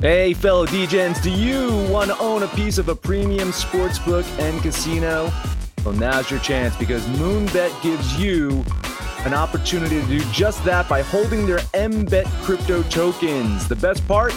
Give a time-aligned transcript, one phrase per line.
[0.00, 4.62] Hey, fellow degens, do you want to own a piece of a premium sportsbook and
[4.62, 5.30] casino?
[5.84, 8.64] Well, now's your chance because Moonbet gives you
[9.26, 13.68] an opportunity to do just that by holding their MBET crypto tokens.
[13.68, 14.32] The best part?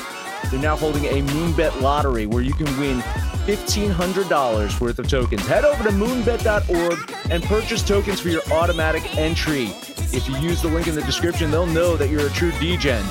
[0.51, 2.99] They're now holding a Moonbet lottery where you can win
[3.47, 5.47] $1,500 worth of tokens.
[5.47, 9.67] Head over to moonbet.org and purchase tokens for your automatic entry.
[10.11, 13.05] If you use the link in the description, they'll know that you're a true Degen.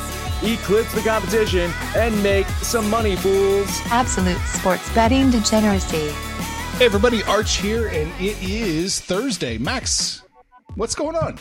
[0.44, 3.68] Eclipse the competition and make some money, fools.
[3.86, 6.10] Absolute sports betting degeneracy.
[6.78, 9.56] Hey everybody, Arch here, and it is Thursday.
[9.58, 10.22] Max,
[10.74, 11.38] what's going on?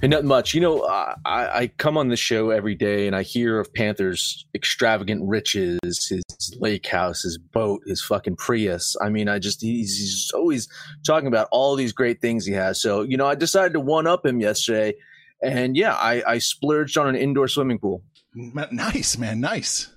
[0.00, 0.54] And not much.
[0.54, 4.46] You know, I, I come on the show every day and I hear of Panther's
[4.54, 6.22] extravagant riches, his
[6.60, 8.94] lake house, his boat, his fucking Prius.
[9.00, 10.68] I mean, I just, he's, he's always
[11.04, 12.80] talking about all these great things he has.
[12.80, 14.94] So, you know, I decided to one up him yesterday.
[15.42, 18.02] And yeah, I, I splurged on an indoor swimming pool.
[18.36, 19.40] Nice, man.
[19.40, 19.90] Nice.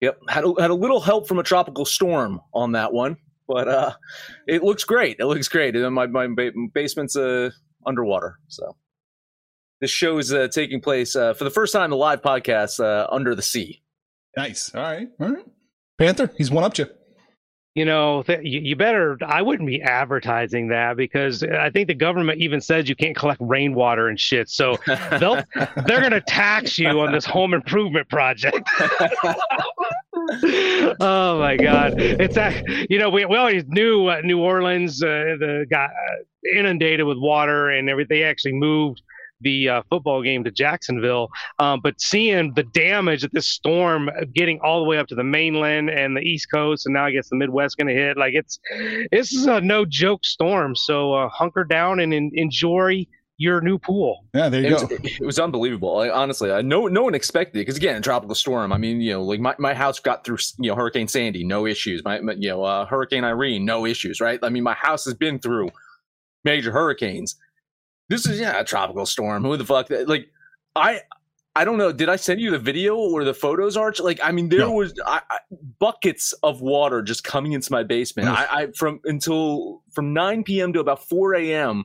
[0.00, 0.18] Yep.
[0.28, 3.92] Had a, had a little help from a tropical storm on that one, but uh,
[4.48, 5.16] it looks great.
[5.20, 5.76] It looks great.
[5.76, 7.50] And my, my basement's uh,
[7.86, 8.38] underwater.
[8.48, 8.76] So
[9.80, 13.06] this show is uh, taking place uh, for the first time, the live podcast uh,
[13.10, 13.82] under the sea.
[14.36, 14.74] Nice.
[14.74, 15.08] All right.
[15.20, 15.44] All right.
[15.96, 16.86] Panther, he's one up you.
[17.74, 19.18] You know, th- you, better.
[19.26, 23.40] I wouldn't be advertising that because I think the government even says you can't collect
[23.42, 24.48] rainwater and shit.
[24.48, 24.76] So
[25.18, 25.42] they'll
[25.86, 28.70] they're gonna tax you on this home improvement project.
[31.00, 31.94] oh my God!
[32.00, 36.56] It's that you know we, we always knew uh, New Orleans uh, the got uh,
[36.56, 38.18] inundated with water and everything.
[38.18, 39.02] They actually moved
[39.40, 41.28] the uh, football game to Jacksonville.
[41.58, 45.24] Um, but seeing the damage that this storm getting all the way up to the
[45.24, 48.34] mainland and the East Coast, and now I guess the Midwest going to hit, like
[48.34, 48.58] it's
[49.12, 50.74] this is a no joke storm.
[50.74, 53.06] So uh, hunker down and in, enjoy
[53.36, 54.24] your new pool.
[54.32, 54.86] Yeah, there you it go.
[54.86, 55.96] Was, it was unbelievable.
[55.96, 58.72] Like, honestly, I, no no one expected it because again, a tropical storm.
[58.72, 61.66] I mean, you know, like my, my house got through you know Hurricane Sandy, no
[61.66, 62.02] issues.
[62.04, 64.20] My, my you know uh, Hurricane Irene, no issues.
[64.20, 64.38] Right?
[64.42, 65.70] I mean, my house has been through
[66.44, 67.36] major hurricanes.
[68.08, 69.44] This is yeah a tropical storm.
[69.44, 69.88] Who the fuck?
[69.90, 70.28] Like
[70.76, 71.00] I
[71.56, 71.92] I don't know.
[71.92, 74.00] Did I send you the video or the photos, Arch?
[74.00, 74.72] Like, I mean, there no.
[74.72, 75.38] was I, I,
[75.78, 78.28] buckets of water just coming into my basement.
[78.28, 80.72] I, I, from until from 9 p.m.
[80.72, 81.84] to about 4 a.m.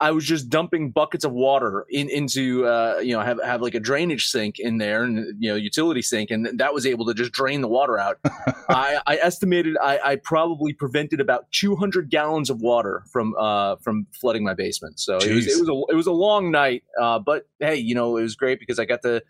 [0.00, 3.74] I was just dumping buckets of water in into uh, you know have have like
[3.74, 7.14] a drainage sink in there and you know utility sink and that was able to
[7.14, 8.18] just drain the water out.
[8.68, 14.06] I, I, estimated I, I, probably prevented about 200 gallons of water from uh, from
[14.12, 15.00] flooding my basement.
[15.00, 17.94] So it was, it was a it was a long night, uh, but hey, you
[17.94, 19.22] know it was great because I got to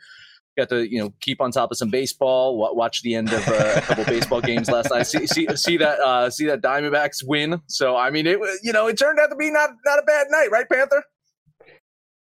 [0.60, 2.56] got to you know keep on top of some baseball.
[2.74, 5.04] Watch the end of uh, a couple baseball games last night.
[5.04, 7.60] See see see that uh, see that Diamondbacks win.
[7.66, 10.26] So I mean, it you know it turned out to be not not a bad
[10.30, 11.02] night, right, Panther?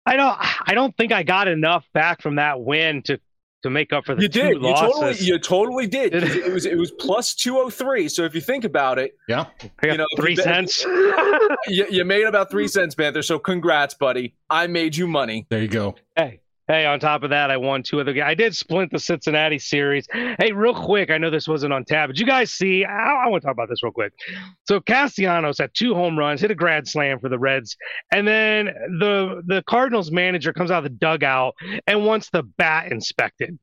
[0.06, 0.36] I don't
[0.68, 3.18] I don't think I got enough back from that win to
[3.64, 4.58] to make up for the you two did.
[4.60, 5.26] losses.
[5.26, 6.14] You totally, you totally did.
[6.14, 8.08] it was it was plus two oh three.
[8.08, 9.46] So if you think about it, yeah,
[9.82, 10.84] you know, three cents.
[11.66, 13.22] you, you made about three cents, Panther.
[13.22, 14.34] So congrats, buddy.
[14.50, 15.46] I made you money.
[15.48, 15.94] There you go.
[16.14, 18.24] Hey, Hey, on top of that, I won two other games.
[18.26, 20.06] I did splint the Cincinnati series.
[20.10, 23.28] Hey, real quick, I know this wasn't on tab, but you guys see, I, I
[23.28, 24.14] want to talk about this real quick.
[24.66, 27.76] So Castellanos had two home runs, hit a grand slam for the Reds,
[28.12, 28.66] and then
[28.98, 31.54] the the Cardinals manager comes out of the dugout
[31.86, 33.58] and wants the bat inspected.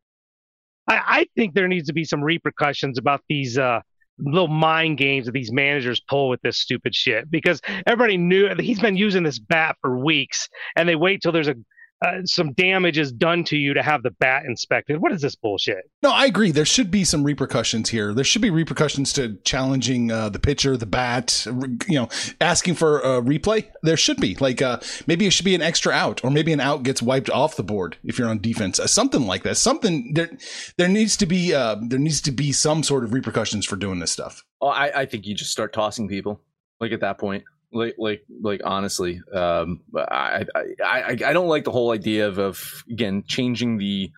[0.87, 3.81] I, I think there needs to be some repercussions about these uh,
[4.19, 8.79] little mind games that these managers pull with this stupid shit because everybody knew he's
[8.79, 11.55] been using this bat for weeks and they wait till there's a
[12.01, 15.01] uh, some damage is done to you to have the bat inspected.
[15.01, 15.89] What is this bullshit?
[16.01, 16.51] No, I agree.
[16.51, 18.13] There should be some repercussions here.
[18.13, 21.45] There should be repercussions to challenging uh, the pitcher, the bat,
[21.87, 22.09] you know,
[22.39, 23.67] asking for a replay.
[23.83, 26.59] There should be like uh, maybe it should be an extra out, or maybe an
[26.59, 28.79] out gets wiped off the board if you're on defense.
[28.79, 29.57] Uh, something like that.
[29.57, 30.31] Something there.
[30.77, 33.99] There needs to be uh, there needs to be some sort of repercussions for doing
[33.99, 34.43] this stuff.
[34.59, 36.41] Oh, I, I think you just start tossing people.
[36.79, 41.63] Like at that point like like like honestly um I, I i i don't like
[41.63, 44.11] the whole idea of of again changing the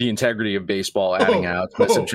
[0.00, 1.84] the integrity of baseball adding oh, out oh,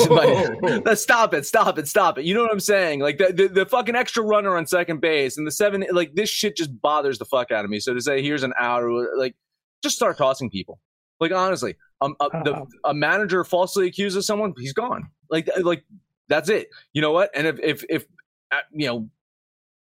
[0.88, 2.24] oh, stop it stop it stop it.
[2.24, 3.00] You know what i'm saying?
[3.00, 6.30] Like the, the, the fucking extra runner on second base and the seven like this
[6.30, 7.78] shit just bothers the fuck out of me.
[7.78, 8.84] So to say here's an out
[9.18, 9.36] like
[9.82, 10.80] just start tossing people.
[11.20, 15.10] Like honestly, um, a, the, a manager falsely accuses someone, he's gone.
[15.28, 15.84] Like like
[16.28, 16.68] that's it.
[16.94, 17.30] You know what?
[17.34, 18.06] And if if if
[18.50, 19.10] uh, you know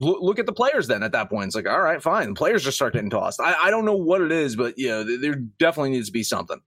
[0.02, 1.46] look at the players then at that point.
[1.46, 2.28] It's like, all right, fine.
[2.28, 3.40] The players just start getting tossed.
[3.40, 6.22] I, I don't know what it is, but you know, there definitely needs to be
[6.22, 6.60] something.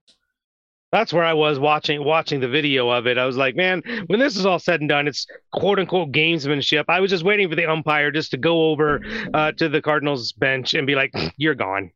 [0.92, 3.18] That's where I was watching watching the video of it.
[3.18, 6.86] I was like, man, when this is all said and done, it's quote unquote gamesmanship.
[6.88, 9.02] I was just waiting for the umpire just to go over
[9.34, 11.92] uh, to the Cardinals bench and be like, "You're gone."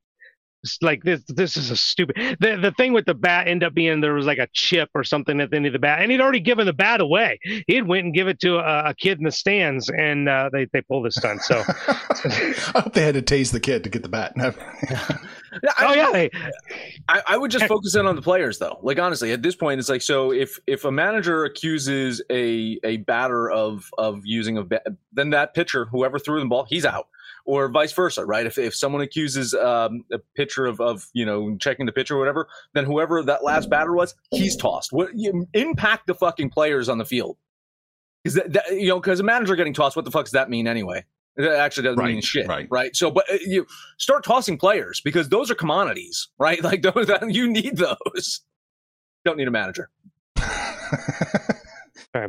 [0.82, 4.02] Like this this is a stupid the the thing with the bat ended up being
[4.02, 6.20] there was like a chip or something at the end of the bat and he'd
[6.20, 7.40] already given the bat away.
[7.68, 10.66] He'd went and give it to a, a kid in the stands and uh, they
[10.74, 11.64] they pulled the stunt so.
[11.68, 14.34] I hope they had to tase the kid to get the bat.
[15.80, 16.30] Oh yeah they,
[17.08, 18.80] I, I would just focus in on the players though.
[18.84, 22.98] Like honestly at this point it's like so if if a manager accuses a a
[22.98, 27.08] batter of of using a bat then that pitcher whoever threw the ball he's out
[27.50, 28.46] or vice versa, right?
[28.46, 32.20] If, if someone accuses um, a pitcher of, of, you know, checking the pitcher or
[32.20, 34.94] whatever, then whoever that last batter was, he's tossed.
[34.94, 37.38] What you, impact the fucking players on the field?
[38.24, 40.52] Is that, that you know, because a manager getting tossed, what the fuck does that
[40.52, 41.04] mean anyway?
[41.38, 42.68] It actually doesn't right, mean shit, right?
[42.70, 42.96] Right.
[42.96, 43.66] So, but uh, you
[43.98, 46.64] start tossing players because those are commodities, right?
[46.70, 48.42] Like those, that, you need those.
[49.26, 49.90] Don't need a manager.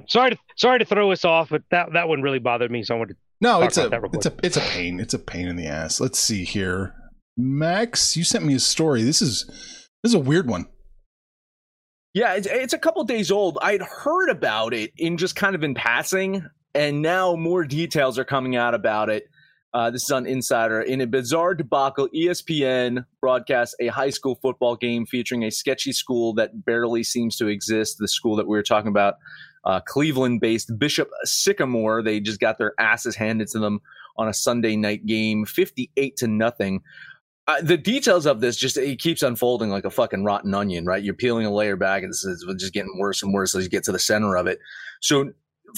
[0.08, 2.82] Sorry to sorry to throw us off, but that that one really bothered me.
[2.82, 5.00] So I wanted to no, it's a it's a it's a pain.
[5.00, 6.00] It's a pain in the ass.
[6.00, 6.94] Let's see here.
[7.36, 9.02] Max, you sent me a story.
[9.02, 9.46] This is
[10.02, 10.66] this is a weird one.
[12.12, 13.58] Yeah, it's, it's a couple days old.
[13.62, 16.44] I'd heard about it in just kind of in passing,
[16.74, 19.28] and now more details are coming out about it.
[19.72, 20.80] Uh, this is on Insider.
[20.80, 26.34] In a bizarre debacle, ESPN broadcasts a high school football game featuring a sketchy school
[26.34, 27.98] that barely seems to exist.
[27.98, 29.14] The school that we were talking about
[29.64, 32.02] uh, Cleveland based Bishop Sycamore.
[32.02, 33.80] They just got their asses handed to them
[34.16, 36.82] on a Sunday night game, 58 to nothing.
[37.46, 41.02] Uh, the details of this just it keeps unfolding like a fucking rotten onion, right?
[41.02, 43.70] You're peeling a layer back, and it's, it's just getting worse and worse as you
[43.70, 44.58] get to the center of it.
[45.00, 45.32] So,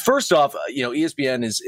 [0.05, 1.61] first off, uh, you know, ESPN is,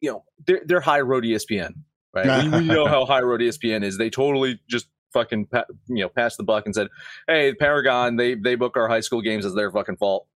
[0.00, 1.74] you know, they're, they're high road ESPN,
[2.14, 2.44] right?
[2.44, 3.98] we, we know how high road ESPN is.
[3.98, 5.46] They totally just fucking
[5.88, 6.88] you know passed the buck and said,
[7.28, 10.26] "Hey, Paragon, they they book our high school games as their fucking fault."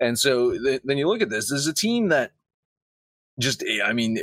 [0.00, 2.32] And so th- then you look at this, there's a team that
[3.38, 4.18] just, eh, I mean,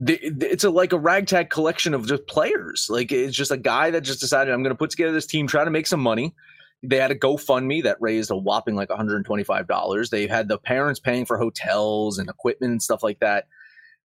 [0.00, 2.86] it's a like a ragtag collection of just players.
[2.88, 5.46] Like it's just a guy that just decided I'm going to put together this team,
[5.46, 6.34] try to make some money.
[6.82, 10.08] They had a GoFundMe that raised a whopping like $125.
[10.08, 13.46] They've had the parents paying for hotels and equipment and stuff like that.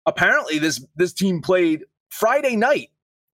[0.04, 2.90] Apparently, this this team played Friday night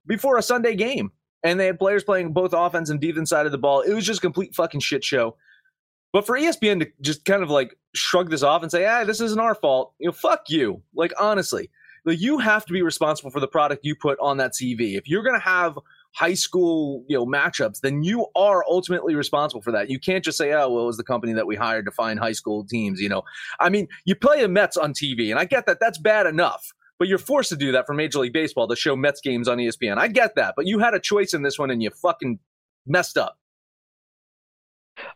[0.07, 1.11] before a Sunday game,
[1.43, 3.81] and they had players playing both offense and defense side of the ball.
[3.81, 5.37] It was just complete fucking shit show.
[6.13, 9.21] But for ESPN to just kind of like shrug this off and say, "Ah, this
[9.21, 10.83] isn't our fault," you know, fuck you.
[10.95, 11.71] Like honestly,
[12.05, 14.97] like you have to be responsible for the product you put on that TV.
[14.97, 15.79] If you're gonna have
[16.15, 19.89] high school, you know, matchups, then you are ultimately responsible for that.
[19.89, 22.19] You can't just say, "Oh, well, it was the company that we hired to find
[22.19, 23.23] high school teams." You know,
[23.61, 26.73] I mean, you play the Mets on TV, and I get that that's bad enough.
[26.99, 29.59] But you're forced to do that for Major League Baseball to show Mets games on
[29.59, 29.99] ESPN.
[29.99, 32.39] I get that, but you had a choice in this one, and you fucking
[32.87, 33.39] messed up.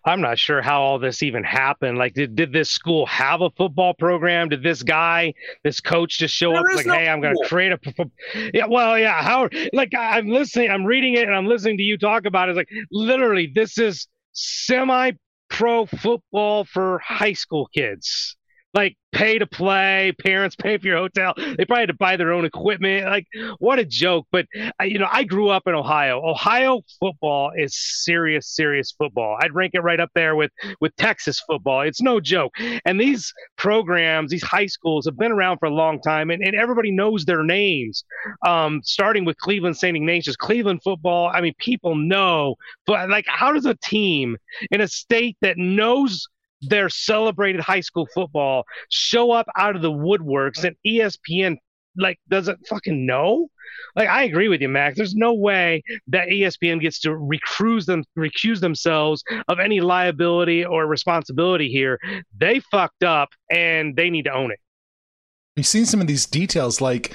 [0.04, 1.98] I'm not sure how all this even happened.
[1.98, 4.48] Like, did, did this school have a football program?
[4.48, 5.34] Did this guy,
[5.64, 8.10] this coach, just show there up like, no "Hey, I'm going to create a"?
[8.54, 9.22] Yeah, well, yeah.
[9.22, 9.48] How?
[9.72, 12.52] Like, I'm listening, I'm reading it, and I'm listening to you talk about it.
[12.52, 18.36] It's like literally, this is semi-pro football for high school kids
[18.76, 21.32] like pay to play, parents pay for your hotel.
[21.36, 23.06] They probably had to buy their own equipment.
[23.06, 23.26] Like,
[23.58, 24.26] what a joke.
[24.30, 24.44] But,
[24.84, 26.22] you know, I grew up in Ohio.
[26.22, 29.38] Ohio football is serious, serious football.
[29.40, 30.50] I'd rank it right up there with,
[30.82, 31.80] with Texas football.
[31.80, 32.52] It's no joke.
[32.84, 36.54] And these programs, these high schools have been around for a long time and, and
[36.54, 38.04] everybody knows their names.
[38.46, 39.96] Um, starting with Cleveland St.
[39.96, 41.30] Ignatius, Cleveland football.
[41.32, 44.36] I mean, people know, but like, how does a team
[44.70, 46.28] in a state that knows
[46.62, 51.56] their celebrated high school football show up out of the woodworks and ESPN
[51.96, 53.48] like doesn't fucking know.
[53.94, 54.96] Like I agree with you, Max.
[54.96, 60.86] There's no way that ESPN gets to recuse them recuse themselves of any liability or
[60.86, 61.98] responsibility here.
[62.38, 64.58] They fucked up and they need to own it.
[65.56, 67.12] We've seen some of these details like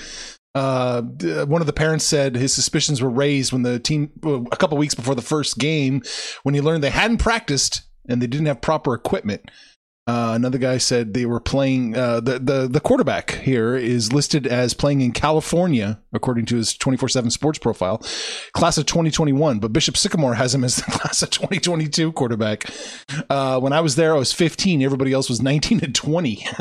[0.53, 4.77] uh, one of the parents said his suspicions were raised when the team a couple
[4.77, 6.01] weeks before the first game
[6.43, 9.49] when he learned they hadn't practiced and they didn't have proper equipment.
[10.07, 11.95] Uh, another guy said they were playing.
[11.95, 16.75] Uh, the the the quarterback here is listed as playing in California, according to his
[16.75, 18.03] twenty four seven sports profile,
[18.53, 19.59] class of twenty twenty one.
[19.59, 22.65] But Bishop Sycamore has him as the class of twenty twenty two quarterback.
[23.29, 24.81] Uh, when I was there, I was fifteen.
[24.81, 26.45] Everybody else was nineteen and twenty.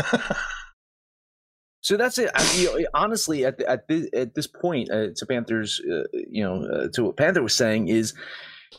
[1.83, 2.31] So that's it.
[2.35, 6.45] I, you know, honestly, at at, the, at this point, uh, to Panthers, uh, you
[6.45, 8.15] know, uh, to what Panther was saying is,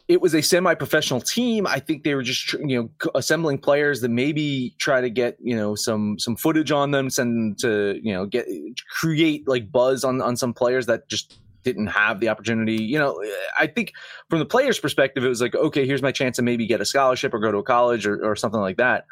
[0.07, 1.67] it was a semi-professional team.
[1.67, 5.55] I think they were just you know assembling players that maybe try to get you
[5.55, 8.48] know some some footage on them, send to you know get
[8.89, 12.81] create like buzz on on some players that just didn't have the opportunity.
[12.81, 13.24] You know,
[13.60, 13.93] I think
[14.29, 16.86] from the player's perspective, it was like, okay, here's my chance to maybe get a
[16.86, 19.05] scholarship or go to a college or, or something like that.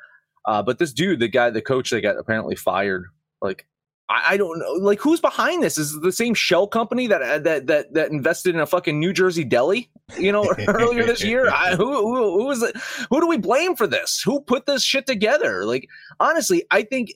[0.46, 3.06] Uh, but this dude, the guy, the coach that got apparently fired,
[3.42, 3.68] like
[4.10, 5.78] I, I don't know, like who's behind this?
[5.78, 9.14] Is the same shell company that uh, that that that invested in a fucking New
[9.14, 9.90] Jersey deli?
[10.18, 11.50] You know, earlier this year.
[11.50, 12.76] I, who who who is it?
[13.10, 14.22] Who do we blame for this?
[14.26, 15.66] Who put this shit together?
[15.66, 15.88] Like
[16.20, 17.14] honestly, I think.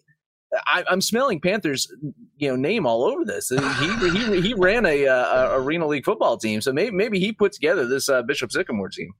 [0.67, 1.91] I, am smelling Panthers,
[2.38, 3.50] you know, name all over this.
[3.50, 7.53] He he he ran a, a arena league football team, so maybe maybe he put
[7.53, 9.15] together this uh, Bishop Sycamore team.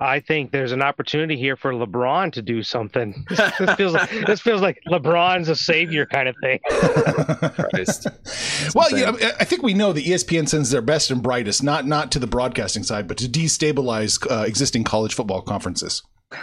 [0.00, 3.24] I think there's an opportunity here for LeBron to do something.
[3.30, 6.58] this feels like this feels like LeBron's a savior kind of thing.
[8.74, 12.10] well, yeah, I think we know that ESPN sends their best and brightest, not not
[12.12, 16.02] to the broadcasting side, but to destabilize uh, existing college football conferences.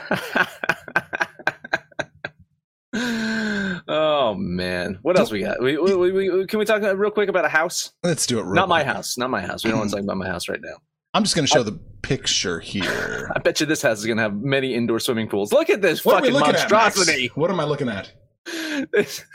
[2.93, 5.62] oh man, what else we got?
[5.62, 7.91] We, we, we, can we talk real quick about a house?
[8.01, 8.46] Let's do it.
[8.46, 8.70] not quick.
[8.70, 9.17] my house.
[9.17, 9.65] Not my house.
[9.65, 10.77] We don't want to talk about my house right now.
[11.13, 13.32] I'm just going to show I, the picture here.
[13.36, 15.51] I bet you this house is going to have many indoor swimming pools.
[15.51, 17.25] Look at this what fucking monstrosity.
[17.25, 18.12] At, what am I looking at?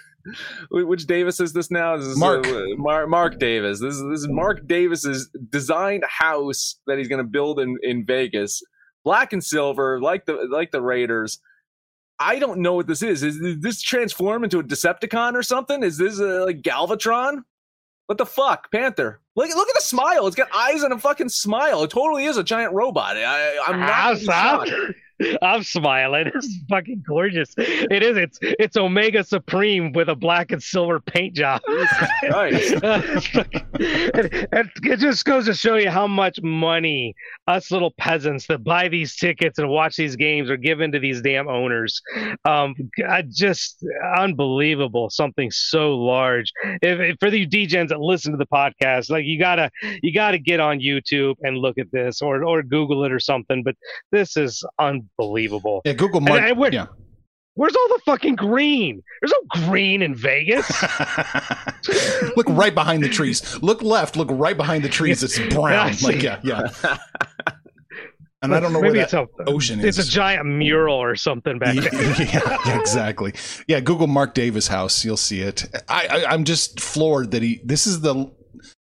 [0.71, 1.97] Which Davis is this now?
[1.97, 2.47] This is Mark.
[2.47, 3.81] Uh, Mar- Mark Davis.
[3.81, 8.05] This is, this is Mark Davis's designed house that he's going to build in, in
[8.05, 8.63] Vegas.
[9.05, 11.39] Black and silver, like the like the Raiders.
[12.19, 13.23] I don't know what this is.
[13.23, 15.85] Is this transform into a Decepticon or something?
[15.85, 17.43] Is this a, like Galvatron?
[18.07, 19.21] What the fuck, Panther?
[19.35, 20.27] Look, look at the smile.
[20.27, 21.83] It's got eyes and a fucking smile.
[21.83, 23.17] It totally is a giant robot.
[23.17, 24.69] I, am not.
[25.43, 26.31] I'm smiling.
[26.37, 27.55] It's fucking gorgeous.
[27.57, 28.17] It is.
[28.17, 31.63] It's it's Omega Supreme with a black and silver paint job.
[32.31, 32.53] right.
[32.83, 32.89] and,
[34.53, 37.15] and it just goes to show you how much money
[37.47, 41.23] us little peasants that buy these tickets and watch these games are given to these
[41.23, 42.03] damn owners.
[42.45, 42.75] Um,
[43.29, 43.85] just
[44.19, 45.09] unbelievable.
[45.09, 46.53] Something so large.
[46.83, 49.71] If, if for the degens that listen to the podcast, like you gotta
[50.03, 53.63] you gotta get on YouTube and look at this or or Google it or something.
[53.63, 53.77] But
[54.13, 55.83] this is unbelievable unbelievable.
[55.85, 56.43] Yeah, Google Mark.
[56.43, 56.87] And, and yeah.
[57.57, 59.03] Where's all the fucking green?
[59.21, 60.71] There's no green in Vegas.
[62.37, 63.61] look right behind the trees.
[63.63, 64.15] Look left.
[64.15, 65.23] Look right behind the trees.
[65.23, 65.95] It's brown.
[66.03, 66.69] like yeah, yeah.
[68.43, 69.99] And I don't know Maybe where that a, ocean is.
[69.99, 72.23] It's a giant mural or something back there.
[72.23, 73.33] yeah, yeah, exactly.
[73.67, 75.03] Yeah, Google Mark Davis house.
[75.03, 75.65] You'll see it.
[75.89, 77.63] I, I, I'm just floored that he.
[77.65, 78.31] This is the.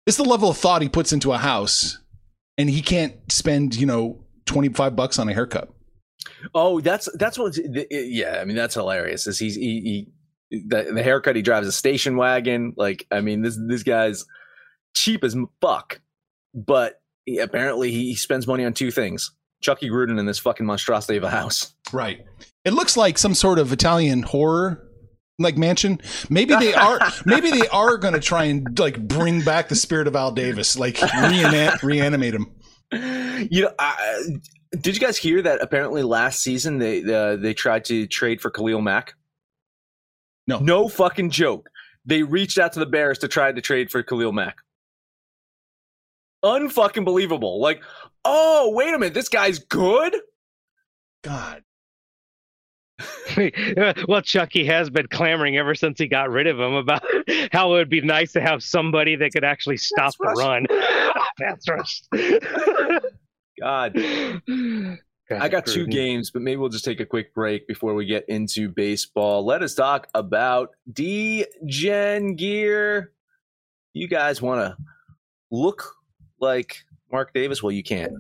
[0.06, 2.00] This is the level of thought he puts into a house,
[2.58, 5.70] and he can't spend you know twenty five bucks on a haircut.
[6.54, 7.58] Oh, that's that's what.
[7.90, 9.28] Yeah, I mean that's hilarious.
[9.28, 10.08] Is he's he,
[10.50, 12.74] he the, the haircut he drives a station wagon.
[12.78, 14.26] Like I mean this this guy's
[14.96, 16.02] cheap as fuck,
[16.54, 19.32] but he, apparently he spends money on two things:
[19.62, 21.74] Chucky Gruden and this fucking monstrosity of a house.
[21.92, 22.26] Right.
[22.66, 24.88] It looks like some sort of Italian horror
[25.40, 26.02] like mansion.
[26.30, 27.00] Maybe they are.
[27.26, 30.78] maybe they are going to try and like bring back the spirit of Al Davis,
[30.78, 32.48] like reanimate, reanimate him.
[32.92, 34.22] You know, I,
[34.72, 35.62] did you guys hear that?
[35.62, 39.14] Apparently, last season they uh, they tried to trade for Khalil Mack.
[40.48, 41.70] No, no fucking joke.
[42.06, 44.58] They reached out to the Bears to try to trade for Khalil Mack.
[46.44, 47.60] Unfucking believable.
[47.60, 47.84] Like,
[48.24, 50.16] oh wait a minute, this guy's good.
[51.24, 51.64] God.
[54.08, 57.04] well, Chucky has been clamoring ever since he got rid of him about
[57.52, 60.66] how it would be nice to have somebody that could actually stop That's the run.
[61.38, 63.04] That's right.
[63.60, 63.94] God.
[65.30, 68.06] God I got two games, but maybe we'll just take a quick break before we
[68.06, 69.46] get into baseball.
[69.46, 73.12] Let us talk about Degen gear.
[73.94, 74.78] You guys want to
[75.52, 75.96] look
[76.40, 76.78] like
[77.12, 77.62] Mark Davis?
[77.62, 78.14] Well, you can't.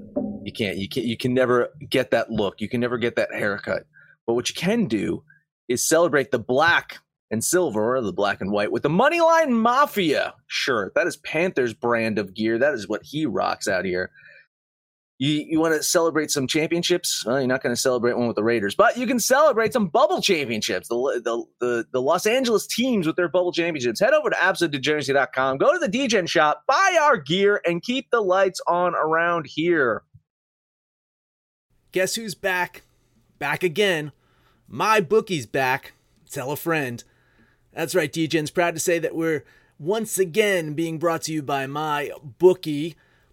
[0.44, 0.77] You can't.
[0.77, 1.06] You can't.
[1.06, 2.60] You can never get that look.
[2.60, 3.84] You can never get that haircut.
[4.25, 5.24] But what you can do
[5.70, 6.98] is celebrate the black
[7.32, 10.94] and silver, or the black and white, with the Moneyline Mafia shirt.
[10.96, 12.58] That is Panthers brand of gear.
[12.58, 14.12] That is what he rocks out here.
[15.20, 17.26] You, you want to celebrate some championships?
[17.26, 19.88] Well, you're not going to celebrate one with the Raiders, but you can celebrate some
[19.88, 20.88] bubble championships.
[20.90, 24.00] The, the, the, the Los Angeles teams with their bubble championships.
[24.00, 28.22] Head over to absolutedegeneracy.com, go to the Degen shop, buy our gear, and keep the
[28.22, 30.04] lights on around here.
[31.92, 32.84] Guess who's back?
[33.40, 34.12] Back again.
[34.72, 35.94] MyBookie's back.
[36.30, 37.04] Tell a friend.
[37.74, 39.46] That's right, Degen's proud to say that we're
[39.80, 42.96] once again being brought to you by my bookie.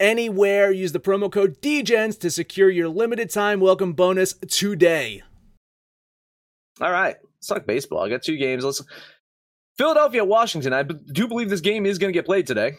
[0.00, 0.72] anywhere.
[0.72, 5.22] Use the promo code DEGENS to secure your limited time welcome bonus today.
[6.80, 8.02] All right, let's talk baseball.
[8.02, 8.64] I got two games.
[8.64, 8.82] Let's
[9.76, 10.72] Philadelphia, Washington.
[10.72, 12.72] I do believe this game is going to get played today.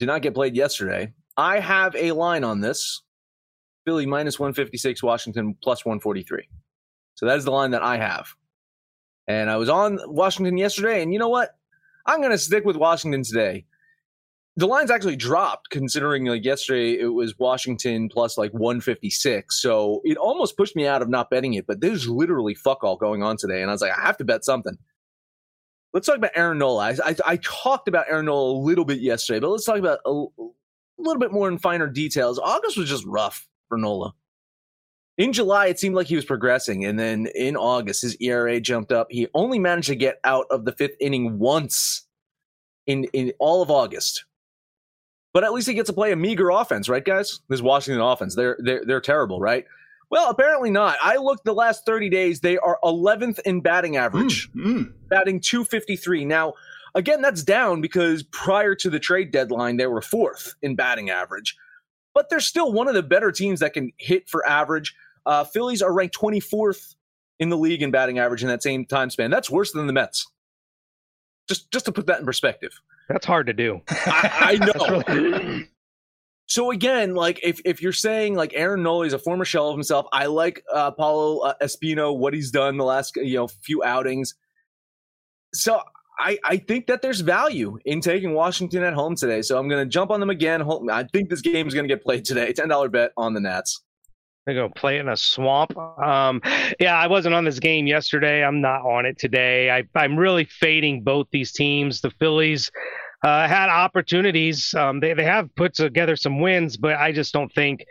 [0.00, 1.12] Did not get played yesterday.
[1.36, 3.02] I have a line on this.
[3.84, 6.48] Philly minus 156, Washington plus 143.
[7.14, 8.28] So that is the line that I have.
[9.28, 11.56] And I was on Washington yesterday, and you know what?
[12.06, 13.64] I'm going to stick with Washington today.
[14.56, 19.60] The line's actually dropped considering like yesterday it was Washington plus like 156.
[19.60, 22.96] So it almost pushed me out of not betting it, but there's literally fuck all
[22.96, 23.62] going on today.
[23.62, 24.78] And I was like, I have to bet something.
[25.92, 26.90] Let's talk about Aaron Nola.
[26.90, 29.98] I, I, I talked about Aaron Nola a little bit yesterday, but let's talk about
[30.06, 30.48] a, a
[30.98, 32.38] little bit more in finer details.
[32.38, 34.12] August was just rough for Nola.
[35.16, 38.90] In July, it seemed like he was progressing, and then in August, his ERA jumped
[38.90, 39.06] up.
[39.10, 42.08] He only managed to get out of the fifth inning once
[42.86, 44.24] in in all of August.
[45.34, 47.40] But at least he gets to play a meager offense, right, guys?
[47.48, 49.66] This Washington offense, they're they're they're terrible, right?
[50.10, 50.96] Well, apparently not.
[51.02, 54.92] I looked the last 30 days, they are 11th in batting average, mm, mm.
[55.08, 56.24] batting 253.
[56.24, 56.54] Now,
[56.94, 61.56] again, that's down because prior to the trade deadline, they were fourth in batting average,
[62.14, 64.94] but they're still one of the better teams that can hit for average.
[65.26, 66.94] Uh, Phillies are ranked 24th
[67.40, 69.30] in the league in batting average in that same time span.
[69.32, 70.28] That's worse than the Mets.
[71.48, 72.72] Just, just to put that in perspective.
[73.08, 73.82] That's hard to do.
[73.88, 75.02] I, I know.
[75.08, 75.68] really...
[76.46, 79.74] So again, like if, if you're saying like Aaron Nola is a former shell of
[79.74, 83.82] himself, I like uh, Paolo uh, Espino what he's done the last you know few
[83.82, 84.34] outings.
[85.54, 85.80] So
[86.18, 89.40] I I think that there's value in taking Washington at home today.
[89.40, 90.62] So I'm going to jump on them again.
[90.90, 92.52] I think this game is going to get played today.
[92.52, 93.82] Ten dollar bet on the Nats.
[94.46, 95.76] They go play in a swamp.
[95.76, 96.42] Um,
[96.78, 98.44] yeah, I wasn't on this game yesterday.
[98.44, 99.70] I'm not on it today.
[99.70, 102.02] I, I'm really fading both these teams.
[102.02, 102.70] The Phillies
[103.24, 104.74] uh, had opportunities.
[104.74, 107.84] Um, they, they have put together some wins, but I just don't think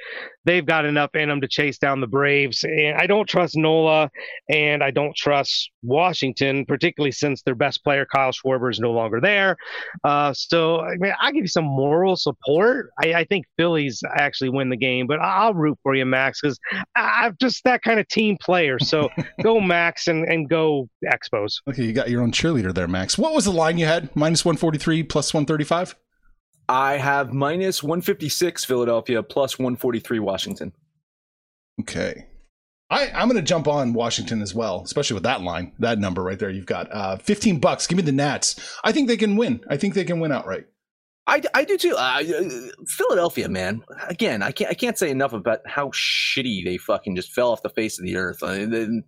[0.46, 2.63] they've got enough in them to chase down the Braves.
[2.63, 4.12] And I don't trust Nola
[4.50, 9.19] and I don't trust Washington, particularly since their best player, Kyle Schwarber, is no longer
[9.19, 9.58] there.
[10.04, 12.91] Uh, so, I mean, I give you some moral support.
[13.02, 16.60] I, I think Phillies actually win the game, but I'll root for you, Max, because
[16.96, 18.78] I'm just that kind of team player.
[18.78, 19.10] So
[19.41, 21.54] go, Max, and, and go Expos.
[21.67, 23.17] Okay, you got your own cheerleader there, Max.
[23.17, 24.15] What was the line you had?
[24.15, 25.96] Minus 143 plus 135?
[26.68, 30.74] I have minus 156 Philadelphia, plus 143 Washington.
[31.82, 32.26] Okay.
[32.90, 36.24] I, I'm going to jump on Washington as well, especially with that line, that number
[36.24, 36.50] right there.
[36.50, 37.88] You've got uh, 15 bucks.
[37.88, 38.78] Give me the Nats.
[38.84, 39.62] I think they can win.
[39.70, 40.66] I think they can win outright.
[41.26, 41.96] I, I do too.
[41.98, 42.22] Uh,
[42.88, 43.84] Philadelphia, man.
[44.08, 47.62] Again, I can't I can't say enough about how shitty they fucking just fell off
[47.62, 48.44] the face of the earth.
[48.44, 49.04] I mean,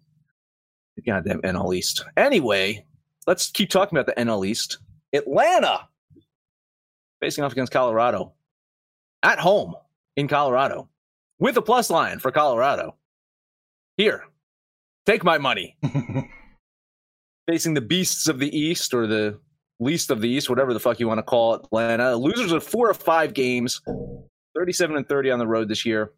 [1.06, 2.06] goddamn NL East.
[2.16, 2.86] Anyway,
[3.28, 4.78] let's keep talking about the NL East.
[5.14, 5.90] Atlanta
[7.22, 8.34] facing off against Colorado
[9.24, 9.76] at home
[10.16, 10.90] in Colorado
[11.40, 12.96] with a plus line for Colorado.
[13.98, 14.24] Here,
[15.06, 15.78] take my money.
[17.48, 19.40] facing the beasts of the East or the
[19.80, 22.16] least of the East, whatever the fuck you want to call it, Atlanta.
[22.16, 23.82] Losers of four or five games,
[24.56, 26.12] 37 and 30 on the road this year.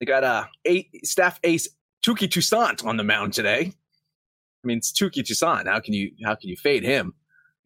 [0.00, 1.68] They got uh, eight staff ace
[2.04, 3.72] Touki Toussaint on the mound today.
[4.64, 5.68] I mean, it's Touki Toussaint.
[5.68, 7.14] How can you how can you fade him?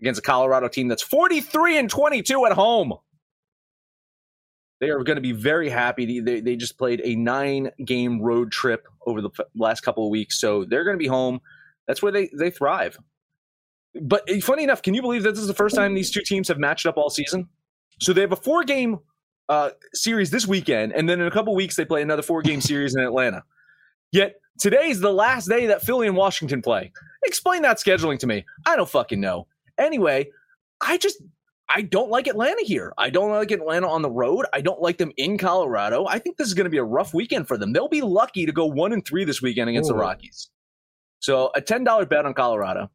[0.01, 2.95] Against a Colorado team that's 43 and 22 at home.
[4.81, 6.21] They are going to be very happy.
[6.21, 10.39] They, they just played a nine game road trip over the last couple of weeks.
[10.39, 11.41] So they're going to be home.
[11.87, 12.99] That's where they, they thrive.
[14.03, 16.23] But eh, funny enough, can you believe that this is the first time these two
[16.23, 17.49] teams have matched up all season?
[18.01, 18.99] So they have a four game
[19.49, 22.61] uh, series this weekend, and then in a couple weeks, they play another four game
[22.61, 23.45] series in Atlanta.
[24.13, 26.93] Yet today is the last day that Philly and Washington play.
[27.25, 28.45] Explain that scheduling to me.
[28.67, 29.47] I don't fucking know.
[29.79, 30.31] Anyway,
[30.81, 31.23] I just
[31.69, 32.93] I don't like Atlanta here.
[32.97, 34.47] I don't like Atlanta on the road.
[34.53, 36.07] I don't like them in Colorado.
[36.07, 37.73] I think this is going to be a rough weekend for them.
[37.73, 39.95] They'll be lucky to go one and three this weekend against Ooh.
[39.95, 40.51] the Rockies.
[41.19, 42.91] So a ten dollar bet on Colorado.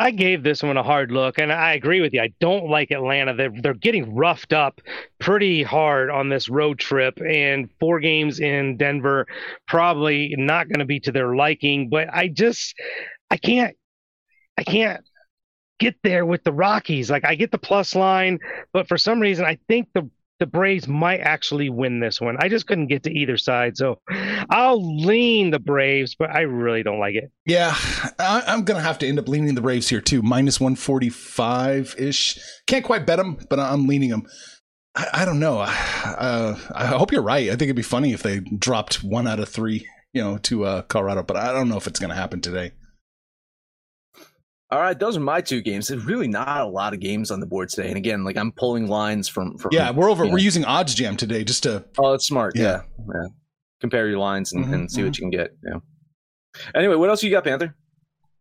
[0.00, 2.20] I gave this one a hard look, and I agree with you.
[2.20, 3.34] I don't like Atlanta.
[3.34, 4.80] They're they're getting roughed up
[5.18, 9.26] pretty hard on this road trip, and four games in Denver
[9.66, 11.88] probably not going to be to their liking.
[11.88, 12.74] But I just
[13.30, 13.76] I can't
[14.56, 15.04] I can't
[15.78, 17.10] get there with the Rockies.
[17.10, 18.38] Like I get the plus line,
[18.72, 22.36] but for some reason I think the the Braves might actually win this one.
[22.38, 24.00] I just couldn't get to either side, so
[24.50, 27.30] I'll lean the Braves, but I really don't like it.
[27.44, 27.74] Yeah,
[28.18, 31.08] I, am gonna have to end up leaning the Braves here too, minus one forty
[31.08, 32.38] five ish.
[32.66, 34.26] Can't quite bet them, but I'm leaning them.
[34.94, 35.58] I, I don't know.
[35.58, 37.48] Uh, I hope you're right.
[37.48, 40.64] I think it'd be funny if they dropped one out of three, you know, to
[40.64, 42.72] uh, Colorado, but I don't know if it's gonna happen today.
[44.70, 45.88] All right, those are my two games.
[45.88, 47.88] There's really not a lot of games on the board today.
[47.88, 49.56] And again, like I'm pulling lines from.
[49.56, 50.24] from yeah, we're over.
[50.24, 50.36] We're know.
[50.36, 51.84] using OddsJam today just to.
[51.96, 52.54] Oh, it's smart.
[52.54, 53.04] Yeah, yeah.
[53.14, 53.28] yeah.
[53.80, 55.06] Compare your lines and, mm-hmm, and see mm-hmm.
[55.06, 55.56] what you can get.
[55.64, 55.78] Yeah.
[56.74, 57.74] Anyway, what else you got, Panther?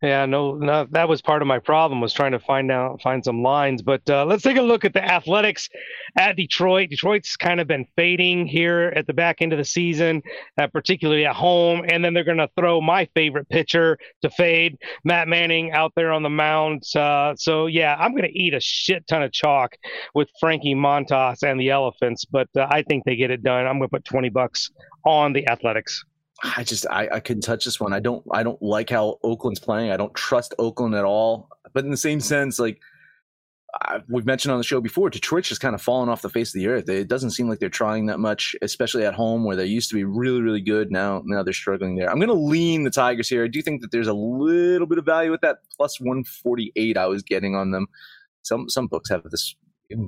[0.01, 3.25] Yeah, no, no, that was part of my problem was trying to find out, find
[3.25, 3.81] some lines.
[3.81, 5.69] But uh, let's take a look at the Athletics
[6.15, 6.91] at Detroit.
[6.91, 10.21] Detroit's kind of been fading here at the back end of the season,
[10.59, 11.83] uh, particularly at home.
[11.89, 16.11] And then they're going to throw my favorite pitcher to fade, Matt Manning, out there
[16.11, 16.83] on the mound.
[16.95, 19.75] Uh, so yeah, I'm going to eat a shit ton of chalk
[20.13, 23.65] with Frankie Montas and the Elephants, but uh, I think they get it done.
[23.65, 24.69] I'm going to put 20 bucks
[25.05, 26.05] on the Athletics.
[26.43, 27.93] I just I, I couldn't touch this one.
[27.93, 29.91] I don't I don't like how Oakland's playing.
[29.91, 31.49] I don't trust Oakland at all.
[31.73, 32.79] But in the same sense, like
[33.81, 36.49] I, we've mentioned on the show before, Detroit's just kind of fallen off the face
[36.49, 36.89] of the earth.
[36.89, 39.95] It doesn't seem like they're trying that much, especially at home where they used to
[39.95, 40.91] be really really good.
[40.91, 42.09] Now now they're struggling there.
[42.09, 43.43] I'm going to lean the Tigers here.
[43.43, 47.07] I do think that there's a little bit of value with that plus 148 I
[47.07, 47.87] was getting on them.
[48.43, 49.55] Some some books have this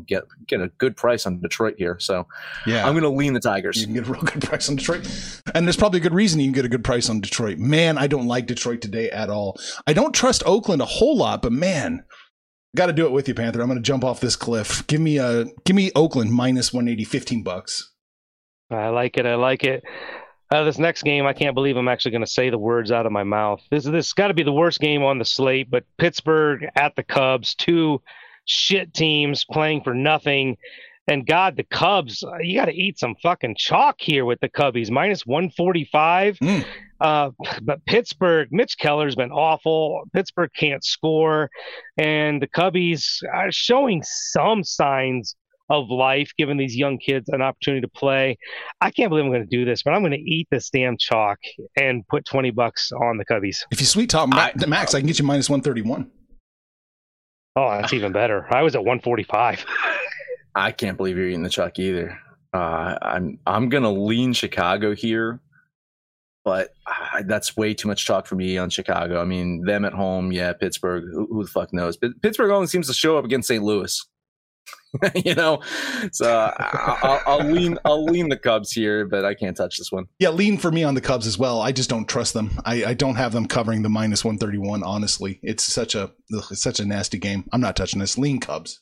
[0.05, 1.97] get get a good price on Detroit here.
[1.99, 2.27] So
[2.65, 3.77] yeah, I'm going to lean the Tigers.
[3.77, 5.07] You can get a real good price on Detroit,
[5.53, 7.57] and there's probably a good reason you can get a good price on Detroit.
[7.57, 9.59] Man, I don't like Detroit today at all.
[9.87, 12.03] I don't trust Oakland a whole lot, but man,
[12.75, 13.61] got to do it with you, Panther.
[13.61, 14.85] I'm going to jump off this cliff.
[14.87, 17.93] Give me a give me Oakland minus 180, 15 bucks.
[18.71, 19.25] I like it.
[19.25, 19.83] I like it.
[20.51, 23.05] Uh, this next game, I can't believe I'm actually going to say the words out
[23.05, 23.61] of my mouth.
[23.69, 25.69] This this got to be the worst game on the slate.
[25.69, 28.01] But Pittsburgh at the Cubs, two
[28.49, 30.57] shit teams playing for nothing.
[31.07, 34.49] And God, the Cubs, uh, you got to eat some fucking chalk here with the
[34.49, 36.37] Cubbies, minus 145.
[36.37, 36.65] Mm.
[37.01, 37.31] Uh,
[37.63, 40.03] but Pittsburgh, Mitch Keller's been awful.
[40.13, 41.49] Pittsburgh can't score.
[41.97, 45.35] And the Cubbies are showing some signs
[45.69, 48.37] of life, giving these young kids an opportunity to play.
[48.81, 50.97] I can't believe I'm going to do this, but I'm going to eat this damn
[50.97, 51.39] chalk
[51.79, 53.57] and put 20 bucks on the Cubbies.
[53.71, 56.09] If you sweet top I, Max, I can get you minus 131.
[57.55, 58.45] Oh, that's even better.
[58.53, 59.65] I was at 145.
[60.55, 62.17] I can't believe you're eating the chuck either.
[62.53, 65.39] Uh, I'm I'm gonna lean Chicago here,
[66.43, 66.73] but
[67.25, 69.21] that's way too much chalk for me on Chicago.
[69.21, 70.53] I mean, them at home, yeah.
[70.53, 71.95] Pittsburgh, who, who the fuck knows?
[71.97, 73.63] But Pittsburgh only seems to show up against St.
[73.63, 74.03] Louis.
[75.23, 75.61] you know,
[76.11, 80.05] so I'll, I'll, lean I'll lean the Cubs here, but I can't touch this one.
[80.17, 81.61] Yeah, lean for me on the Cubs as well.
[81.61, 82.59] I just don't trust them.
[82.65, 84.83] I, I don't have them covering the minus one thirty one.
[84.83, 87.45] Honestly, it's such a ugh, it's such a nasty game.
[87.53, 88.17] I'm not touching this.
[88.17, 88.81] Lean Cubs.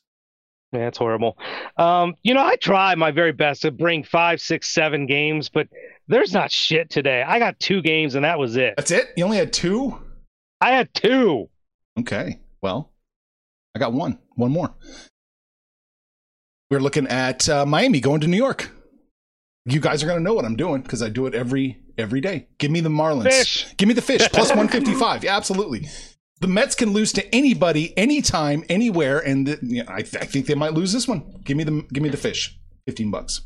[0.73, 1.37] Yeah, it's horrible.
[1.77, 5.67] Um, you know, I try my very best to bring five, six, seven games, but
[6.07, 7.23] there's not shit today.
[7.23, 8.73] I got two games, and that was it.
[8.75, 9.07] That's it.
[9.15, 9.97] You only had two.
[10.59, 11.49] I had two.
[11.99, 12.39] Okay.
[12.61, 12.91] Well,
[13.75, 14.19] I got one.
[14.35, 14.73] One more.
[16.69, 18.71] We're looking at uh, Miami going to New York.
[19.65, 22.21] You guys are going to know what I'm doing because I do it every every
[22.21, 22.47] day.
[22.57, 23.31] Give me the Marlins.
[23.31, 23.73] Fish.
[23.77, 25.23] Give me the fish plus 155.
[25.23, 25.87] Yeah, absolutely.
[26.39, 30.25] The Mets can lose to anybody, anytime, anywhere, and the, you know, I, th- I
[30.25, 31.41] think they might lose this one.
[31.43, 32.57] Give me the give me the fish.
[32.85, 33.41] Fifteen bucks.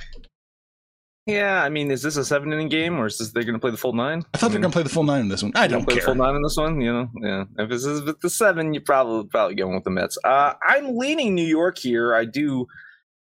[1.28, 3.60] Yeah, I mean, is this a seven inning game or is this they're going to
[3.60, 4.24] play the full nine?
[4.34, 5.52] I thought I mean, they're going to play the full nine in this one.
[5.54, 6.02] I don't play care.
[6.02, 7.10] The full nine in this one, you know.
[7.22, 10.18] Yeah, if this is the seven, you probably probably going with the Mets.
[10.24, 12.16] Uh, I'm leaning New York here.
[12.16, 12.68] I do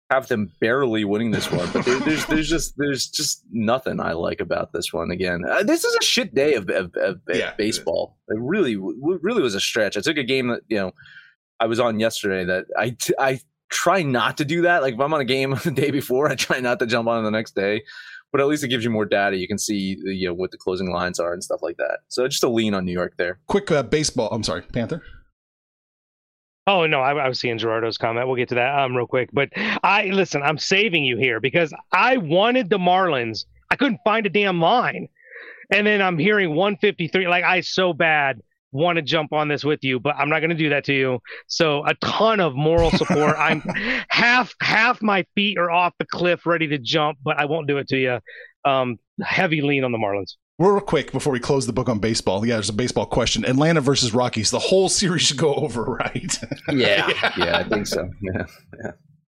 [0.09, 4.13] have them barely winning this one, but there, there's there's just there's just nothing I
[4.13, 5.09] like about this one.
[5.09, 8.17] Again, uh, this is a shit day of, of, of yeah, baseball.
[8.27, 9.97] It really really was a stretch.
[9.97, 10.91] I took a game that you know
[11.59, 13.39] I was on yesterday that I I
[13.69, 14.83] try not to do that.
[14.83, 17.23] Like if I'm on a game the day before, I try not to jump on
[17.23, 17.83] the next day.
[18.31, 19.37] But at least it gives you more data.
[19.37, 21.99] You can see you know what the closing lines are and stuff like that.
[22.09, 23.39] So just a lean on New York there.
[23.47, 24.29] Quick uh, baseball.
[24.31, 25.01] I'm sorry, Panther.
[26.67, 28.27] Oh no, I, I, was seeing Gerardo's comment.
[28.27, 29.29] We'll get to that um real quick.
[29.31, 33.45] But I listen, I'm saving you here because I wanted the Marlins.
[33.69, 35.07] I couldn't find a damn line.
[35.71, 37.27] And then I'm hearing 153.
[37.27, 40.49] Like I so bad want to jump on this with you, but I'm not going
[40.49, 41.19] to do that to you.
[41.47, 43.35] So a ton of moral support.
[43.37, 43.61] I'm
[44.09, 47.77] half half my feet are off the cliff, ready to jump, but I won't do
[47.77, 48.19] it to you.
[48.65, 50.35] Um, heavy lean on the Marlins.
[50.57, 53.43] Real quick before we close the book on baseball, yeah, there's a baseball question.
[53.43, 54.51] Atlanta versus Rockies.
[54.51, 56.39] The whole series should go over, right?
[56.71, 58.09] Yeah, yeah, I think so.
[58.21, 58.45] Yeah,
[58.81, 58.91] yeah.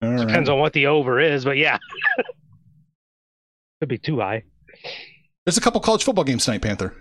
[0.01, 0.27] All right.
[0.27, 1.77] Depends on what the over is, but yeah.
[3.79, 4.43] Could be too high.
[5.45, 6.93] There's a couple college football games tonight, Panther.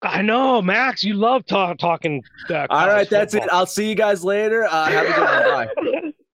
[0.00, 1.02] I know, Max.
[1.04, 2.22] You love ta- talking.
[2.48, 3.42] Uh, All right, college that's it.
[3.50, 4.64] I'll see you guys later.
[4.64, 5.72] Uh, have a good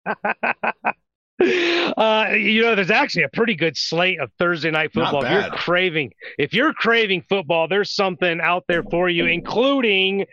[0.05, 0.73] one.
[0.83, 0.91] Bye.
[1.41, 5.23] uh, you know, there's actually a pretty good slate of Thursday night football.
[5.23, 10.25] If you're craving, if you're craving football, there's something out there for you, including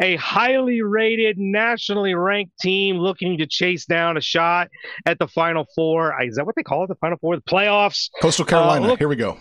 [0.00, 4.68] a highly rated, nationally ranked team looking to chase down a shot
[5.04, 6.18] at the Final Four.
[6.20, 6.88] Uh, Is that what they call it?
[6.88, 8.08] The Final Four, the playoffs.
[8.20, 8.86] Coastal Carolina.
[8.86, 9.38] look- Here we go.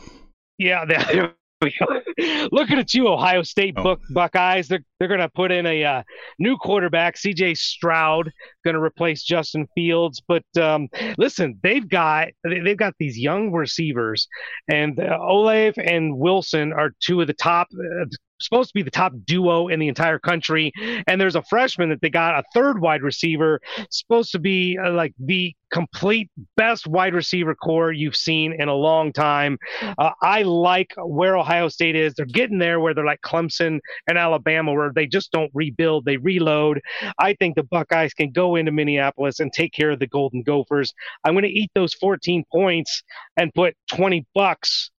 [0.57, 1.31] Yeah, there we go.
[2.51, 3.83] Looking at you, Ohio State Oh.
[3.83, 4.67] Buck Buckeyes.
[4.67, 6.03] They're they're going to put in a uh,
[6.39, 7.55] new quarterback, C.J.
[7.55, 8.31] Stroud,
[8.63, 10.21] going to replace Justin Fields.
[10.27, 14.27] But um, listen, they've got they- they've got these young receivers,
[14.69, 17.67] and uh, Olave and Wilson are two of the top.
[17.73, 18.05] Uh,
[18.39, 20.71] supposed to be the top duo in the entire country
[21.07, 24.91] and there's a freshman that they got a third wide receiver supposed to be uh,
[24.91, 29.57] like the complete best wide receiver corps you've seen in a long time
[29.97, 32.13] uh, I like where Ohio State is.
[32.13, 36.17] They're getting there where they're like Clemson and Alabama, where they just don't rebuild, they
[36.17, 36.81] reload.
[37.19, 40.93] I think the Buckeyes can go into Minneapolis and take care of the Golden Gophers.
[41.23, 43.03] I'm going to eat those 14 points
[43.37, 44.91] and put 20 bucks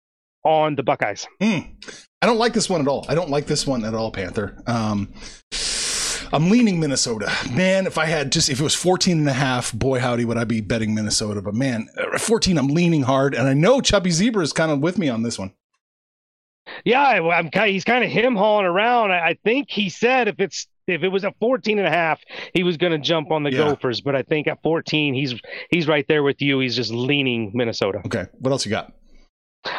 [0.47, 1.27] on the Buckeyes.
[1.43, 1.59] Hmm.
[2.23, 3.05] I don't like this one at all.
[3.09, 4.63] I don't like this one at all, Panther.
[4.67, 5.13] Um,
[6.33, 7.31] I'm leaning Minnesota.
[7.53, 10.39] Man, if I had just, if it was 14 and a half, boy, howdy, would
[10.39, 11.43] I be betting Minnesota.
[11.43, 13.35] But man, at 14, I'm leaning hard.
[13.35, 15.53] And I know Chubby Zebra is kind of with me on this one.
[16.85, 19.13] Yeah, I'm he's kind of him hauling around.
[19.13, 22.21] I, I think he said if it's if it was at 14 and a half,
[22.55, 23.59] he was going to jump on the Yeah.
[23.59, 25.35] Gophers, but I think at 14, he's
[25.71, 26.59] he's right there with you.
[26.61, 28.01] He's just leaning Minnesota.
[28.07, 28.27] Okay.
[28.39, 28.93] What else you got?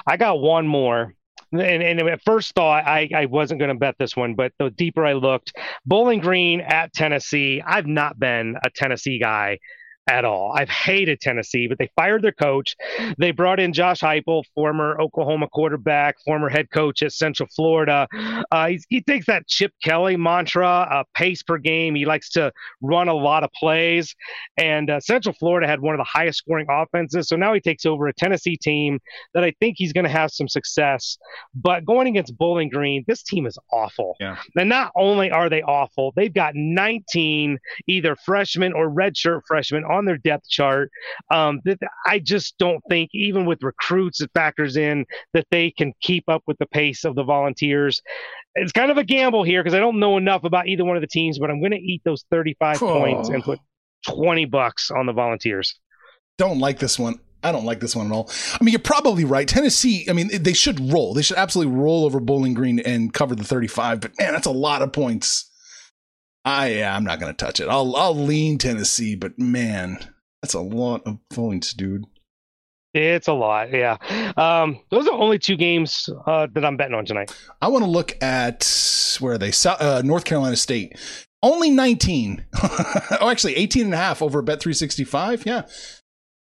[0.06, 1.14] I got one more.
[1.52, 4.70] And, and at first thought, I, I wasn't going to bet this one, but the
[4.70, 5.54] deeper I looked,
[5.86, 7.62] Bowling Green at Tennessee.
[7.66, 9.60] I've not been a Tennessee guy
[10.08, 10.54] at all.
[10.56, 12.76] I've hated Tennessee, but they fired their coach.
[13.18, 18.08] They brought in Josh Heupel, former Oklahoma quarterback, former head coach at Central Florida.
[18.52, 21.96] Uh, he's, he takes that Chip Kelly mantra, uh, pace per game.
[21.96, 24.16] He likes to run a lot of plays.
[24.58, 27.28] And uh, Central Florida had one of the highest scoring offenses.
[27.28, 29.00] So now he takes over a Tennessee team
[29.34, 31.18] that I think he's going to have some success.
[31.54, 34.16] But going against Bowling Green, this team is awful.
[34.20, 34.38] Yeah.
[34.56, 39.97] And not only are they awful, they've got 19 either freshmen or redshirt freshmen on
[40.06, 40.90] their depth chart.
[41.32, 45.94] Um, that I just don't think, even with recruits, it factors in that they can
[46.02, 48.02] keep up with the pace of the Volunteers.
[48.56, 51.02] It's kind of a gamble here because I don't know enough about either one of
[51.02, 53.00] the teams, but I'm going to eat those 35 Oh.
[53.00, 53.60] points and put
[54.08, 55.76] 20 bucks on the Volunteers.
[56.38, 57.20] Don't like this one.
[57.44, 58.30] I don't like this one at all.
[58.60, 59.48] I mean, you're probably right.
[59.48, 61.14] Tennessee, I mean, they should roll.
[61.14, 64.02] They should absolutely roll over Bowling Green and cover the 35.
[64.02, 65.47] But man, that's a lot of points.
[66.48, 67.68] I, yeah, I'm not going to touch it.
[67.68, 70.00] I'll, I'll lean Tennessee, but man,
[70.42, 72.06] that's a lot of points, dude.
[72.94, 73.98] It's a lot, yeah.
[74.38, 77.36] Um, those are only two games uh, that I'm betting on tonight.
[77.62, 79.52] I want to look at where are they?
[79.52, 80.98] South, uh, North Carolina State.
[81.44, 82.46] Only 19.
[82.64, 85.46] oh, actually 18 and a half over Bet 365.
[85.46, 85.64] Yeah.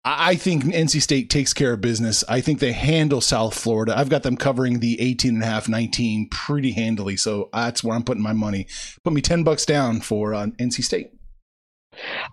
[0.08, 2.22] I think NC State takes care of business.
[2.28, 3.98] I think they handle South Florida.
[3.98, 7.16] I've got them covering the 18 and a half, 19 pretty handily.
[7.16, 8.68] So that's where I'm putting my money.
[9.02, 11.10] Put me 10 bucks down for uh, NC State.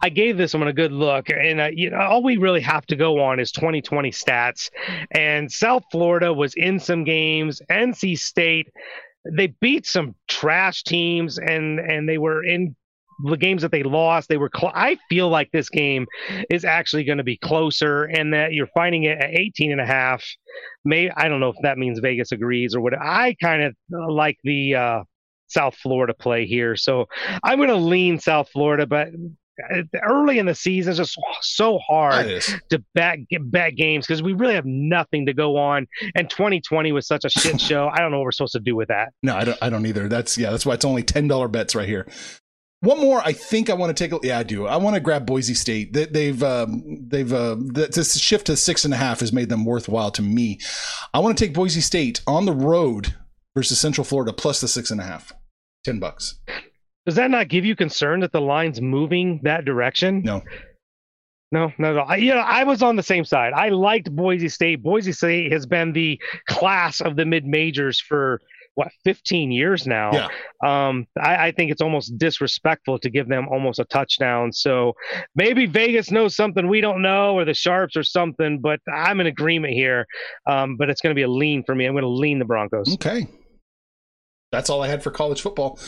[0.03, 2.85] I gave this one a good look, and uh, you know, all we really have
[2.87, 4.69] to go on is 2020 stats.
[5.09, 7.59] And South Florida was in some games.
[7.71, 8.67] NC State,
[9.25, 12.75] they beat some trash teams, and and they were in
[13.23, 14.29] the games that they lost.
[14.29, 14.49] They were.
[14.55, 16.05] Cl- I feel like this game
[16.49, 19.85] is actually going to be closer, and that you're finding it at 18 and a
[19.85, 20.23] half.
[20.85, 22.93] May I don't know if that means Vegas agrees or what.
[22.99, 24.75] I kind of like the.
[24.75, 25.03] Uh,
[25.47, 26.75] South Florida play here.
[26.75, 27.05] So
[27.43, 29.09] I'm going to lean South Florida, but
[29.71, 34.33] uh, early in the season it's just so hard to bet bet games because we
[34.33, 35.87] really have nothing to go on.
[36.15, 37.89] And 2020 was such a shit show.
[37.93, 39.09] I don't know what we're supposed to do with that.
[39.21, 39.57] No, I don't.
[39.61, 40.07] I don't either.
[40.07, 40.49] That's yeah.
[40.49, 42.07] That's why it's only ten dollar bets right here.
[42.83, 44.11] One more, I think I want to take.
[44.11, 44.67] A, yeah, I do.
[44.67, 45.93] I want to grab Boise State.
[45.93, 49.47] They, they've um, they've uh, th- this shift to six and a half has made
[49.47, 50.59] them worthwhile to me.
[51.13, 53.15] I want to take Boise State on the road
[53.55, 55.31] versus Central Florida plus the six and a half.
[55.85, 56.35] Ten bucks.
[57.05, 60.21] Does that not give you concern that the line's moving that direction?
[60.21, 60.41] No.
[61.53, 62.01] No, no, no.
[62.01, 63.53] I, you know, I was on the same side.
[63.53, 64.83] I liked Boise State.
[64.83, 68.41] Boise State has been the class of the mid majors for
[68.75, 70.11] what 15 years now.
[70.13, 70.27] Yeah.
[70.63, 74.51] Um, I, I think it's almost disrespectful to give them almost a touchdown.
[74.51, 74.93] So
[75.35, 78.59] maybe Vegas knows something we don't know, or the sharps or something.
[78.59, 80.05] But I'm in agreement here.
[80.47, 81.85] Um, but it's going to be a lean for me.
[81.85, 82.93] I'm going to lean the Broncos.
[82.95, 83.27] Okay.
[84.51, 85.79] That's all I had for college football.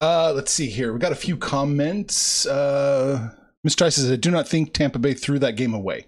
[0.00, 0.92] Uh, let's see here.
[0.92, 2.46] We got a few comments.
[2.46, 3.30] Uh,
[3.66, 3.76] Mr.
[3.76, 6.06] Trice says, I do not think Tampa Bay threw that game away.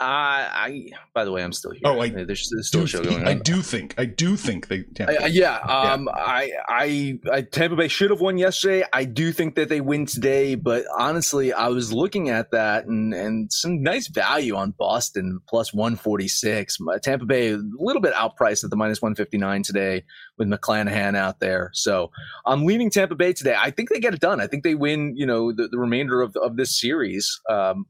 [0.00, 0.90] Uh, I.
[1.12, 1.80] By the way, I'm still here.
[1.84, 3.28] Oh, I there's, there's still a Do show think- going on.
[3.28, 4.84] I do think, I do think they.
[4.94, 8.84] Tampa I- yeah, um, I, I, I, Tampa Bay should have won yesterday.
[8.92, 13.12] I do think that they win today, but honestly, I was looking at that and
[13.12, 16.78] and some nice value on Boston plus one forty six.
[17.02, 20.04] Tampa Bay a little bit outpriced at the minus one fifty nine today
[20.36, 21.70] with McClanahan out there.
[21.74, 22.12] So
[22.46, 23.56] I'm leaning Tampa Bay today.
[23.58, 24.40] I think they get it done.
[24.40, 25.14] I think they win.
[25.16, 27.40] You know, the, the remainder of of this series.
[27.50, 27.86] Um,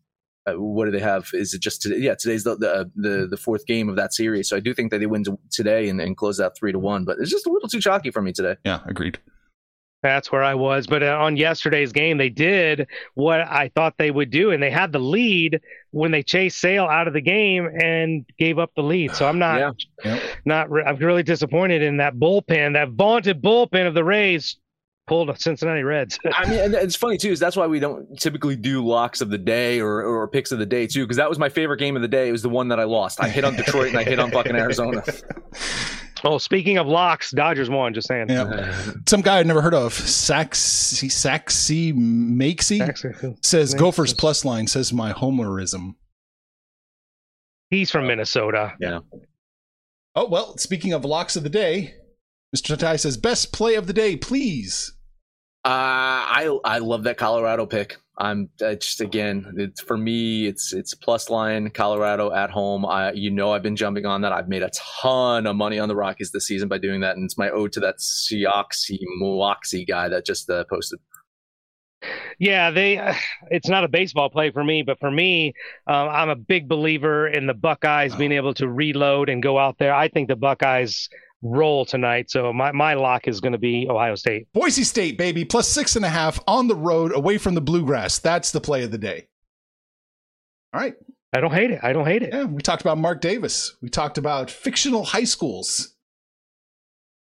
[0.53, 1.29] uh, what do they have?
[1.33, 1.99] Is it just today?
[1.99, 4.49] Yeah, today's the, the the the fourth game of that series.
[4.49, 7.05] So I do think that they win today and, and close out three to one.
[7.05, 8.57] But it's just a little too chalky for me today.
[8.65, 9.19] yeah, agreed.
[10.03, 10.87] That's where I was.
[10.87, 14.71] But uh, on yesterday's game, they did what I thought they would do, and they
[14.71, 18.83] had the lead when they chased Sale out of the game and gave up the
[18.83, 19.17] lead.
[19.17, 20.21] So I'm not, Yeah.
[20.45, 20.71] Not.
[20.71, 24.57] Re- I'm really disappointed in that bullpen, that vaunted bullpen of the Rays
[25.09, 26.19] pulled a Cincinnati Reds.
[26.33, 27.33] I mean, it's funny too.
[27.33, 30.59] Is that's why we don't typically do locks of the day or or picks of
[30.59, 31.05] the day too.
[31.05, 32.29] Because that was my favorite game of the day.
[32.29, 33.21] It was the one that I lost.
[33.21, 35.03] I hit on Detroit and I hit on fucking Arizona.
[36.25, 37.95] oh, speaking of locks, Dodgers won.
[37.95, 38.27] Just saying.
[38.29, 38.93] Yeah.
[39.09, 44.67] Some guy I'd never heard of, Saxy, Saxy Makesy, Actually, says Makes Gophers plus line,
[44.67, 45.95] says my homerism.
[47.71, 48.75] He's from Minnesota.
[48.81, 49.01] Yeah.
[50.15, 51.95] Oh, well, speaking of locks of the day,
[52.57, 52.77] Mr.
[52.77, 54.95] Tatai says best play of the day, please.
[55.65, 57.97] Uh, I I love that Colorado pick.
[58.17, 60.47] I'm just again, it's for me.
[60.47, 62.87] It's it's plus line Colorado at home.
[62.87, 64.33] I you know I've been jumping on that.
[64.33, 64.71] I've made a
[65.03, 67.73] ton of money on the Rockies this season by doing that, and it's my ode
[67.73, 71.01] to that Sioxy Moxie guy that just uh, posted.
[72.39, 72.99] Yeah, they.
[72.99, 73.15] Uh,
[73.51, 75.55] it's not a baseball play for me, but for me,
[75.87, 79.79] um, I'm a big believer in the Buckeyes being able to reload and go out
[79.79, 79.95] there.
[79.95, 81.09] I think the Buckeyes
[81.43, 84.53] roll tonight, so my my lock is going to be Ohio State.
[84.53, 88.19] Boise State, baby, plus six and a half on the road away from the bluegrass.
[88.19, 89.29] That's the play of the day.
[90.75, 90.95] All right.
[91.35, 91.81] I don't hate it.
[91.83, 92.31] I don't hate it.
[92.33, 93.77] Yeah, we talked about Mark Davis.
[93.83, 95.95] We talked about fictional high schools.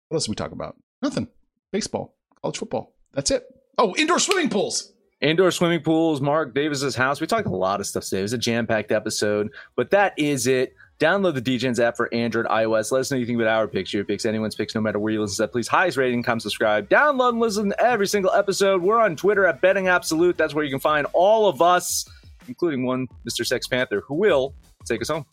[0.08, 0.76] What else did we talk about?
[1.02, 1.26] Nothing.
[1.72, 2.94] Baseball, college football.
[3.12, 3.44] That's it.
[3.78, 4.92] Oh, indoor swimming pools.
[5.20, 7.20] Indoor swimming pools, Mark Davis's house.
[7.20, 8.20] We talked a lot of stuff today.
[8.20, 10.74] It was a jam packed episode, but that is it.
[10.98, 12.90] Download the Degens app for Android, iOS.
[12.90, 15.12] Let us know you think about our picks, your picks, anyone's picks, no matter where
[15.12, 15.52] you listen to.
[15.52, 16.88] Please, highest rating, come subscribe.
[16.88, 18.80] Download and listen to every single episode.
[18.80, 20.38] We're on Twitter at Betting Absolute.
[20.38, 22.06] That's where you can find all of us,
[22.48, 23.44] including one Mr.
[23.44, 24.54] Sex Panther, who will
[24.86, 25.26] take us home.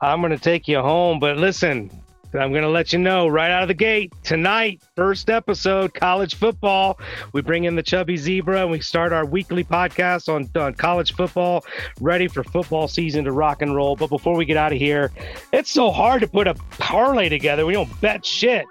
[0.00, 1.90] I'm going to take you home, but listen,
[2.34, 6.34] I'm going to let you know right out of the gate tonight, first episode, college
[6.36, 6.98] football.
[7.32, 11.14] We bring in the chubby zebra and we start our weekly podcast on, on college
[11.14, 11.64] football,
[12.00, 13.96] ready for football season to rock and roll.
[13.96, 15.12] But before we get out of here,
[15.52, 17.66] it's so hard to put a parlay together.
[17.66, 18.64] We don't bet shit.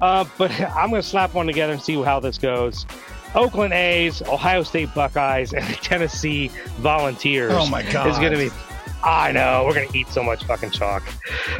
[0.00, 2.86] Uh, but I'm going to slap one together and see how this goes.
[3.34, 7.52] Oakland A's, Ohio State Buckeyes, and the Tennessee Volunteers.
[7.52, 8.06] Oh my God.
[8.06, 8.50] It's going to be
[9.04, 11.02] I know we're gonna eat so much fucking chalk,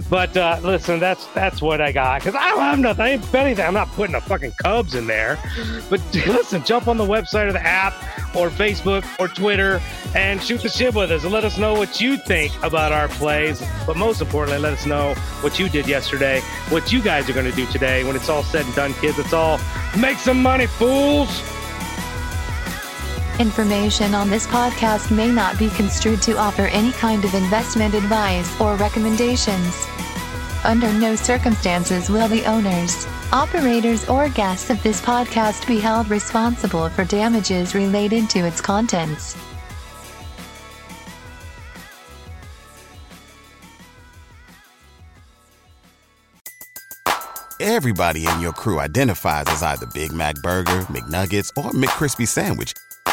[0.09, 3.04] but uh, listen, that's that's what I got because I don't have nothing.
[3.04, 3.66] I ain't betting that.
[3.66, 5.38] I'm not putting the fucking Cubs in there.
[5.90, 7.92] But listen, jump on the website or the app
[8.35, 9.80] or Facebook or Twitter
[10.14, 13.09] and shoot the shit with us and let us know what you think about our
[13.09, 13.62] plays.
[13.87, 17.52] But most importantly, let us know what you did yesterday, what you guys are gonna
[17.52, 19.18] do today when it's all said and done, kids.
[19.18, 19.61] It's all
[19.98, 21.42] make some money, fools.
[23.40, 28.61] Information on this podcast may not be construed to offer any kind of investment advice
[28.61, 29.87] or recommendations.
[30.62, 36.88] Under no circumstances will the owners, operators, or guests of this podcast be held responsible
[36.90, 39.37] for damages related to its contents.
[47.59, 52.75] Everybody in your crew identifies as either Big Mac Burger, McNuggets, or McCrispy Sandwich.